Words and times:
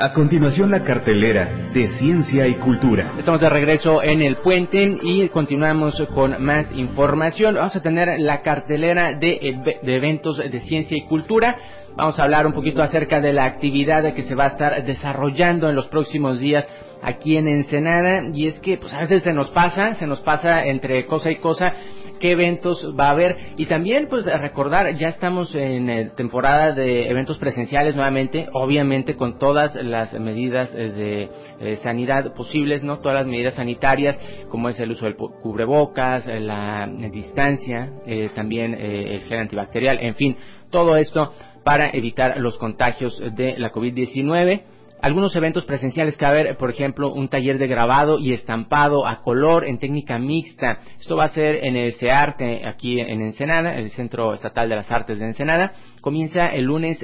A 0.00 0.12
continuación 0.12 0.70
la 0.70 0.84
cartelera 0.84 1.48
de 1.74 1.88
Ciencia 1.88 2.46
y 2.46 2.54
Cultura. 2.54 3.14
Estamos 3.18 3.40
de 3.40 3.50
regreso 3.50 4.00
en 4.00 4.22
el 4.22 4.36
puente 4.36 4.96
y 5.02 5.28
continuamos 5.30 6.00
con 6.14 6.40
más 6.40 6.70
información. 6.70 7.56
Vamos 7.56 7.74
a 7.74 7.82
tener 7.82 8.20
la 8.20 8.42
cartelera 8.42 9.14
de, 9.14 9.80
de 9.82 9.96
eventos 9.96 10.38
de 10.38 10.60
ciencia 10.60 10.96
y 10.96 11.00
cultura. 11.08 11.56
Vamos 11.96 12.16
a 12.16 12.22
hablar 12.22 12.46
un 12.46 12.52
poquito 12.52 12.80
acerca 12.80 13.20
de 13.20 13.32
la 13.32 13.46
actividad 13.46 14.14
que 14.14 14.22
se 14.22 14.36
va 14.36 14.44
a 14.44 14.48
estar 14.50 14.84
desarrollando 14.84 15.68
en 15.68 15.74
los 15.74 15.88
próximos 15.88 16.38
días 16.38 16.64
aquí 17.02 17.36
en 17.36 17.48
Ensenada 17.48 18.22
y 18.32 18.46
es 18.46 18.54
que 18.60 18.78
pues 18.78 18.92
a 18.94 18.98
veces 18.98 19.24
se 19.24 19.32
nos 19.32 19.50
pasa, 19.50 19.96
se 19.96 20.06
nos 20.06 20.20
pasa 20.20 20.64
entre 20.64 21.06
cosa 21.06 21.32
y 21.32 21.36
cosa 21.36 21.72
qué 22.18 22.32
eventos 22.32 22.94
va 22.98 23.08
a 23.08 23.10
haber. 23.10 23.36
Y 23.56 23.66
también 23.66 24.08
pues 24.08 24.26
recordar 24.26 24.94
ya 24.94 25.08
estamos 25.08 25.54
en 25.54 25.90
eh, 25.90 26.10
temporada 26.16 26.72
de 26.72 27.08
eventos 27.08 27.38
presenciales 27.38 27.94
nuevamente 27.94 28.48
obviamente 28.52 29.16
con 29.16 29.38
todas 29.38 29.74
las 29.74 30.12
medidas 30.14 30.74
eh, 30.74 30.90
de 30.90 31.30
eh, 31.60 31.76
sanidad 31.76 32.34
posibles 32.34 32.82
no 32.82 32.98
todas 32.98 33.18
las 33.18 33.26
medidas 33.26 33.54
sanitarias 33.54 34.18
como 34.50 34.68
es 34.68 34.78
el 34.80 34.90
uso 34.90 35.04
del 35.04 35.16
cubrebocas 35.16 36.26
la 36.26 36.88
distancia 37.10 37.92
también 38.34 38.74
el 38.74 39.20
gel 39.22 39.38
antibacterial 39.38 39.98
en 40.00 40.14
fin 40.14 40.36
todo 40.70 40.96
esto 40.96 41.32
para 41.64 41.90
evitar 41.90 42.38
los 42.38 42.56
contagios 42.58 43.20
de 43.34 43.58
la 43.58 43.72
COVID-19 43.72 44.62
algunos 45.00 45.34
eventos 45.36 45.64
presenciales 45.64 46.16
que 46.16 46.24
va 46.24 46.30
a 46.30 46.32
haber, 46.32 46.56
por 46.56 46.70
ejemplo, 46.70 47.12
un 47.12 47.28
taller 47.28 47.58
de 47.58 47.66
grabado 47.66 48.18
y 48.18 48.32
estampado 48.32 49.06
a 49.06 49.22
color 49.22 49.66
en 49.66 49.78
técnica 49.78 50.18
mixta. 50.18 50.80
Esto 50.98 51.16
va 51.16 51.24
a 51.24 51.28
ser 51.28 51.64
en 51.64 51.76
el 51.76 51.94
CEARTE, 51.94 52.66
aquí 52.66 53.00
en 53.00 53.22
Ensenada, 53.22 53.76
el 53.76 53.90
Centro 53.92 54.34
Estatal 54.34 54.68
de 54.68 54.76
las 54.76 54.90
Artes 54.90 55.18
de 55.18 55.26
Ensenada. 55.26 55.72
Comienza 56.00 56.46
el 56.46 56.64
lunes 56.64 56.98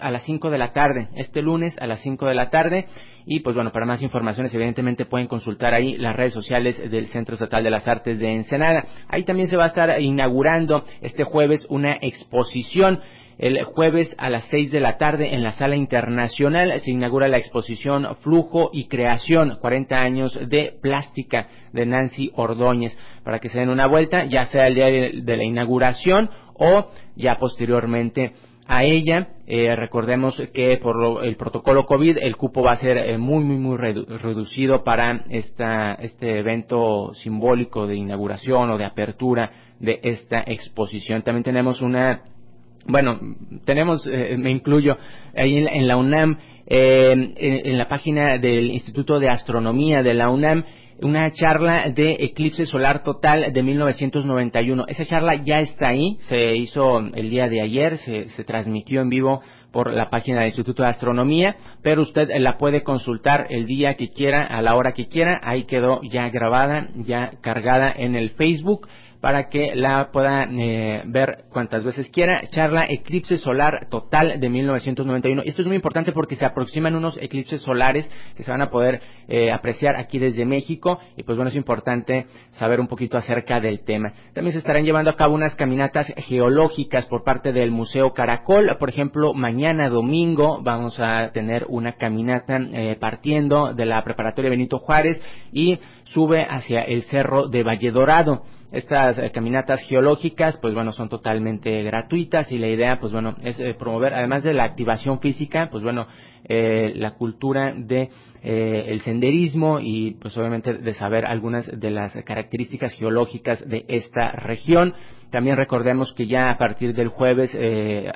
a 0.00 0.10
las 0.10 0.24
5 0.24 0.50
de 0.50 0.58
la 0.58 0.72
tarde, 0.72 1.08
este 1.16 1.42
lunes 1.42 1.76
a 1.78 1.86
las 1.86 2.00
5 2.00 2.26
de 2.26 2.34
la 2.34 2.50
tarde. 2.50 2.86
Y 3.28 3.40
pues 3.40 3.56
bueno, 3.56 3.72
para 3.72 3.86
más 3.86 4.02
informaciones 4.02 4.54
evidentemente 4.54 5.04
pueden 5.04 5.26
consultar 5.26 5.74
ahí 5.74 5.96
las 5.96 6.14
redes 6.14 6.32
sociales 6.32 6.78
del 6.90 7.08
Centro 7.08 7.34
Estatal 7.34 7.64
de 7.64 7.70
las 7.70 7.86
Artes 7.86 8.20
de 8.20 8.32
Ensenada. 8.32 8.86
Ahí 9.08 9.24
también 9.24 9.48
se 9.48 9.56
va 9.56 9.64
a 9.64 9.68
estar 9.68 10.00
inaugurando 10.00 10.84
este 11.00 11.24
jueves 11.24 11.66
una 11.68 11.98
exposición 12.00 13.00
el 13.38 13.62
jueves 13.64 14.14
a 14.18 14.30
las 14.30 14.44
6 14.46 14.70
de 14.70 14.80
la 14.80 14.96
tarde 14.96 15.34
en 15.34 15.42
la 15.42 15.52
Sala 15.52 15.76
Internacional 15.76 16.80
se 16.80 16.90
inaugura 16.90 17.28
la 17.28 17.36
exposición 17.36 18.06
Flujo 18.22 18.70
y 18.72 18.88
Creación, 18.88 19.58
40 19.60 19.94
años 19.94 20.38
de 20.48 20.74
plástica 20.80 21.48
de 21.72 21.84
Nancy 21.84 22.32
Ordóñez, 22.34 22.96
para 23.24 23.38
que 23.38 23.50
se 23.50 23.58
den 23.58 23.68
una 23.68 23.86
vuelta, 23.86 24.24
ya 24.24 24.46
sea 24.46 24.68
el 24.68 24.74
día 24.74 24.86
de, 24.86 25.36
la 25.36 25.44
inauguración 25.44 26.30
o 26.54 26.90
ya 27.14 27.36
posteriormente 27.38 28.32
a 28.66 28.84
ella. 28.84 29.28
Eh, 29.46 29.76
recordemos 29.76 30.42
que 30.54 30.78
por 30.78 31.24
el 31.24 31.36
protocolo 31.36 31.84
COVID 31.84 32.18
el 32.22 32.36
cupo 32.36 32.62
va 32.62 32.72
a 32.72 32.76
ser 32.76 32.96
eh, 32.96 33.18
muy, 33.18 33.44
muy, 33.44 33.58
muy 33.58 33.76
reducido 33.76 34.82
para 34.82 35.24
esta, 35.28 35.94
este 35.94 36.38
evento 36.38 37.12
simbólico 37.14 37.86
de 37.86 37.96
inauguración 37.96 38.70
o 38.70 38.78
de 38.78 38.86
apertura 38.86 39.50
de 39.78 40.00
esta 40.02 40.42
exposición. 40.46 41.22
También 41.22 41.44
tenemos 41.44 41.82
una 41.82 42.22
bueno, 42.88 43.18
tenemos, 43.64 44.06
eh, 44.06 44.36
me 44.38 44.50
incluyo, 44.50 44.96
ahí 45.36 45.56
en, 45.56 45.88
la 45.88 45.96
UNAM, 45.96 46.38
eh, 46.66 47.12
en, 47.36 47.78
la 47.78 47.88
página 47.88 48.38
del 48.38 48.70
Instituto 48.70 49.18
de 49.18 49.28
Astronomía 49.28 50.02
de 50.02 50.14
la 50.14 50.30
UNAM, 50.30 50.64
una 51.02 51.30
charla 51.32 51.90
de 51.90 52.16
eclipse 52.20 52.64
solar 52.64 53.02
total 53.02 53.52
de 53.52 53.62
1991. 53.62 54.86
Esa 54.88 55.04
charla 55.04 55.34
ya 55.34 55.60
está 55.60 55.88
ahí, 55.88 56.16
se 56.28 56.56
hizo 56.56 57.00
el 57.00 57.28
día 57.28 57.48
de 57.48 57.60
ayer, 57.60 57.98
se, 57.98 58.30
se 58.30 58.44
transmitió 58.44 59.02
en 59.02 59.10
vivo 59.10 59.42
por 59.72 59.92
la 59.92 60.08
página 60.08 60.38
del 60.38 60.46
Instituto 60.46 60.84
de 60.84 60.88
Astronomía, 60.88 61.56
pero 61.82 62.00
usted 62.00 62.30
la 62.38 62.56
puede 62.56 62.82
consultar 62.82 63.46
el 63.50 63.66
día 63.66 63.94
que 63.94 64.08
quiera, 64.08 64.42
a 64.46 64.62
la 64.62 64.74
hora 64.74 64.92
que 64.92 65.08
quiera, 65.08 65.38
ahí 65.42 65.64
quedó 65.64 66.00
ya 66.02 66.30
grabada, 66.30 66.88
ya 67.04 67.32
cargada 67.42 67.92
en 67.94 68.16
el 68.16 68.30
Facebook 68.30 68.88
para 69.20 69.48
que 69.48 69.74
la 69.74 70.10
pueda 70.12 70.44
eh, 70.44 71.02
ver 71.06 71.44
cuantas 71.50 71.84
veces 71.84 72.08
quiera. 72.10 72.40
Charla 72.50 72.86
Eclipse 72.88 73.38
Solar 73.38 73.88
Total 73.90 74.38
de 74.40 74.48
1991. 74.48 75.42
Esto 75.44 75.62
es 75.62 75.68
muy 75.68 75.76
importante 75.76 76.12
porque 76.12 76.36
se 76.36 76.46
aproximan 76.46 76.94
unos 76.94 77.18
eclipses 77.20 77.62
solares 77.62 78.08
que 78.36 78.42
se 78.42 78.50
van 78.50 78.62
a 78.62 78.70
poder 78.70 79.00
eh, 79.28 79.50
apreciar 79.50 79.96
aquí 79.96 80.18
desde 80.18 80.44
México 80.44 81.00
y 81.16 81.22
pues 81.22 81.36
bueno, 81.36 81.50
es 81.50 81.56
importante 81.56 82.26
saber 82.52 82.80
un 82.80 82.86
poquito 82.88 83.18
acerca 83.18 83.60
del 83.60 83.80
tema. 83.80 84.12
También 84.32 84.52
se 84.52 84.58
estarán 84.58 84.84
llevando 84.84 85.10
a 85.10 85.16
cabo 85.16 85.34
unas 85.34 85.54
caminatas 85.56 86.12
geológicas 86.16 87.06
por 87.06 87.24
parte 87.24 87.52
del 87.52 87.70
Museo 87.70 88.12
Caracol. 88.12 88.76
Por 88.78 88.88
ejemplo, 88.88 89.34
mañana 89.34 89.88
domingo 89.88 90.60
vamos 90.62 90.98
a 91.00 91.30
tener 91.32 91.66
una 91.68 91.92
caminata 91.92 92.58
eh, 92.72 92.96
partiendo 93.00 93.74
de 93.74 93.86
la 93.86 94.02
preparatoria 94.04 94.50
Benito 94.50 94.78
Juárez 94.78 95.20
y 95.52 95.78
sube 96.06 96.46
hacia 96.48 96.82
el 96.82 97.02
cerro 97.04 97.48
de 97.48 97.62
Valle 97.62 97.90
Dorado. 97.90 98.42
Estas 98.72 99.18
eh, 99.18 99.30
caminatas 99.32 99.80
geológicas, 99.82 100.56
pues 100.56 100.74
bueno, 100.74 100.92
son 100.92 101.08
totalmente 101.08 101.82
gratuitas 101.84 102.50
y 102.50 102.58
la 102.58 102.68
idea, 102.68 102.98
pues 102.98 103.12
bueno, 103.12 103.36
es 103.42 103.58
eh, 103.60 103.74
promover, 103.74 104.12
además 104.12 104.42
de 104.42 104.54
la 104.54 104.64
activación 104.64 105.20
física, 105.20 105.68
pues 105.70 105.84
bueno, 105.84 106.08
eh, 106.48 106.92
la 106.96 107.12
cultura 107.12 107.72
de 107.76 108.10
el 108.42 109.00
senderismo 109.00 109.80
y 109.80 110.12
pues 110.20 110.38
obviamente 110.38 110.74
de 110.74 110.94
saber 110.94 111.24
algunas 111.26 111.66
de 111.66 111.90
las 111.90 112.12
características 112.22 112.92
geológicas 112.92 113.68
de 113.68 113.84
esta 113.88 114.30
región. 114.30 114.94
También 115.32 115.56
recordemos 115.56 116.12
que 116.12 116.28
ya 116.28 116.52
a 116.52 116.56
partir 116.56 116.94
del 116.94 117.08
jueves 117.08 117.50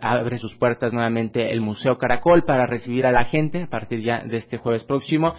abre 0.00 0.38
sus 0.38 0.54
puertas 0.54 0.92
nuevamente 0.92 1.50
el 1.50 1.60
Museo 1.60 1.98
Caracol 1.98 2.44
para 2.44 2.68
recibir 2.68 3.06
a 3.06 3.12
la 3.12 3.24
gente, 3.24 3.64
a 3.64 3.66
partir 3.66 4.02
ya 4.02 4.22
de 4.22 4.36
este 4.36 4.58
jueves 4.58 4.84
próximo, 4.84 5.34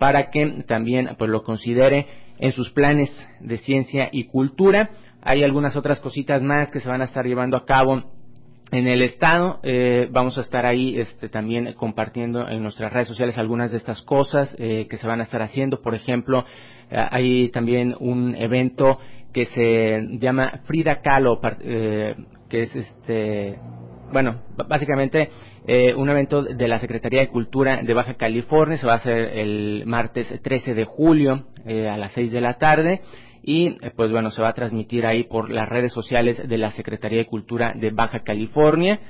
para 0.00 0.30
que 0.30 0.64
también 0.66 1.10
pues 1.18 1.30
lo 1.30 1.44
considere 1.44 2.06
en 2.38 2.52
sus 2.52 2.70
planes 2.70 3.10
de 3.40 3.58
ciencia 3.58 4.08
y 4.10 4.24
cultura. 4.24 4.92
Hay 5.20 5.44
algunas 5.44 5.76
otras 5.76 6.00
cositas 6.00 6.40
más 6.40 6.70
que 6.70 6.80
se 6.80 6.88
van 6.88 7.02
a 7.02 7.04
estar 7.04 7.26
llevando 7.26 7.58
a 7.58 7.66
cabo 7.66 8.02
en 8.72 8.86
el 8.86 9.02
estado. 9.02 9.60
Eh, 9.62 10.08
vamos 10.10 10.38
a 10.38 10.40
estar 10.40 10.64
ahí 10.64 10.98
este, 10.98 11.28
también 11.28 11.74
compartiendo 11.74 12.48
en 12.48 12.62
nuestras 12.62 12.90
redes 12.90 13.08
sociales 13.08 13.36
algunas 13.36 13.72
de 13.72 13.76
estas 13.76 14.00
cosas 14.00 14.56
eh, 14.58 14.86
que 14.88 14.96
se 14.96 15.06
van 15.06 15.20
a 15.20 15.24
estar 15.24 15.42
haciendo. 15.42 15.82
Por 15.82 15.94
ejemplo, 15.94 16.46
eh, 16.90 17.04
hay 17.10 17.50
también 17.50 17.94
un 18.00 18.34
evento 18.36 18.98
que 19.34 19.44
se 19.44 20.00
llama 20.18 20.62
Frida 20.64 21.02
Kahlo, 21.02 21.40
que 21.40 22.62
es 22.62 22.74
este, 22.74 23.58
bueno, 24.12 24.42
básicamente 24.68 25.30
eh, 25.66 25.94
un 25.94 26.08
evento 26.08 26.42
de 26.42 26.68
la 26.68 26.78
Secretaría 26.78 27.20
de 27.20 27.28
Cultura 27.28 27.82
de 27.82 27.94
Baja 27.94 28.14
California. 28.14 28.76
Se 28.76 28.86
va 28.86 28.94
a 28.94 28.96
hacer 28.96 29.38
el 29.38 29.84
martes 29.86 30.32
13 30.42 30.74
de 30.74 30.84
julio 30.84 31.46
eh, 31.64 31.88
a 31.88 31.96
las 31.96 32.12
6 32.12 32.32
de 32.32 32.40
la 32.40 32.58
tarde. 32.58 33.02
Y 33.42 33.68
eh, 33.68 33.92
pues 33.94 34.10
bueno, 34.10 34.30
se 34.30 34.42
va 34.42 34.48
a 34.48 34.54
transmitir 34.54 35.06
ahí 35.06 35.24
por 35.24 35.50
las 35.50 35.68
redes 35.68 35.92
sociales 35.92 36.46
de 36.46 36.58
la 36.58 36.72
Secretaría 36.72 37.18
de 37.18 37.26
Cultura 37.26 37.72
de 37.74 37.90
Baja 37.90 38.20
California. 38.20 39.00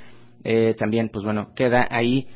también 0.78 1.10
pues 1.10 1.24
bueno, 1.24 1.52
queda 1.54 1.86
ahí 1.90 2.26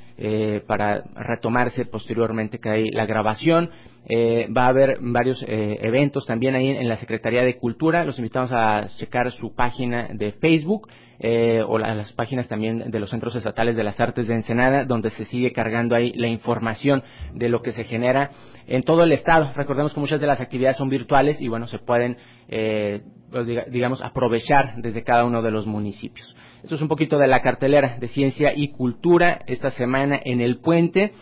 para 0.66 1.02
retomarse 1.16 1.86
posteriormente 1.86 2.58
que 2.58 2.69
hay 2.69 2.91
la 2.91 3.06
grabación. 3.06 3.70
Va 4.06 4.66
a 4.66 4.69
haber 4.69 4.98
varios 5.00 5.44
eventos 5.48 6.26
también 6.26 6.54
ahí 6.54 6.69
en 6.69 6.88
la 6.88 6.97
Secretaría 6.97 7.42
de 7.42 7.56
Cultura. 7.56 8.04
Los 8.04 8.19
invitamos 8.19 8.50
a 8.53 8.88
checar 8.98 9.31
su 9.32 9.54
página 9.54 10.09
de 10.12 10.32
Facebook 10.32 10.88
eh, 11.26 11.62
o 11.66 11.78
las 11.78 12.12
páginas 12.12 12.48
también 12.48 12.91
de 12.91 13.00
los 13.00 13.09
centros 13.09 13.34
estatales 13.34 13.76
de 13.76 13.82
las 13.82 13.98
artes 13.98 14.26
de 14.26 14.34
Ensenada, 14.34 14.84
donde 14.84 15.09
se 15.09 15.25
sigue 15.25 15.53
cargando 15.53 15.94
ahí 15.94 16.12
la 16.16 16.26
información 16.26 17.03
de 17.32 17.48
lo 17.48 17.62
que 17.62 17.72
se 17.72 17.84
genera 17.84 18.31
en 18.66 18.82
todo 18.82 19.04
el 19.04 19.12
estado. 19.12 19.50
Recordemos 19.54 19.94
que 19.94 20.00
muchas 20.00 20.20
de 20.20 20.26
las 20.26 20.38
actividades 20.38 20.76
son 20.76 20.91
virtuales 20.91 21.41
y 21.41 21.48
bueno, 21.48 21.66
se 21.66 21.78
pueden, 21.78 22.19
eh, 22.48 23.00
pues, 23.31 23.47
digamos, 23.70 24.03
aprovechar 24.03 24.75
desde 24.82 25.03
cada 25.03 25.25
uno 25.25 25.41
de 25.41 25.50
los 25.50 25.66
municipios. 25.66 26.37
Esto 26.62 26.75
es 26.75 26.82
un 26.82 26.88
poquito 26.88 27.16
de 27.16 27.26
la 27.26 27.41
cartelera 27.41 27.97
de 27.98 28.09
ciencia 28.09 28.53
y 28.54 28.69
cultura 28.69 29.41
esta 29.47 29.70
semana 29.70 30.20
en 30.22 30.43
el 30.43 30.59
puente 30.59 31.14